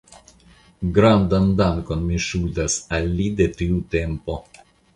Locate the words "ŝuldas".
2.29-2.79